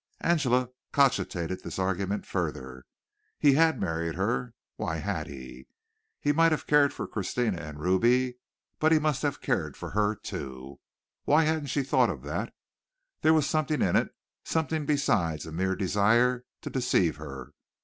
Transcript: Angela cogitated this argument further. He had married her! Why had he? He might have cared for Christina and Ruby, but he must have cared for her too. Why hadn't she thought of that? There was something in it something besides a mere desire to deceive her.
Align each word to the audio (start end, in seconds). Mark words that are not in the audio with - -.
Angela 0.21 0.69
cogitated 0.91 1.61
this 1.61 1.77
argument 1.77 2.25
further. 2.25 2.85
He 3.37 3.53
had 3.53 3.79
married 3.79 4.15
her! 4.15 4.55
Why 4.75 4.95
had 4.97 5.27
he? 5.27 5.67
He 6.19 6.31
might 6.31 6.51
have 6.51 6.65
cared 6.65 6.91
for 6.91 7.05
Christina 7.07 7.61
and 7.61 7.79
Ruby, 7.79 8.37
but 8.79 8.91
he 8.91 8.97
must 8.97 9.21
have 9.21 9.41
cared 9.41 9.77
for 9.77 9.91
her 9.91 10.15
too. 10.15 10.79
Why 11.25 11.43
hadn't 11.43 11.67
she 11.67 11.83
thought 11.83 12.09
of 12.09 12.23
that? 12.23 12.51
There 13.21 13.31
was 13.35 13.47
something 13.47 13.83
in 13.83 13.95
it 13.95 14.09
something 14.43 14.87
besides 14.87 15.45
a 15.45 15.51
mere 15.51 15.75
desire 15.75 16.45
to 16.61 16.71
deceive 16.71 17.17
her. 17.17 17.51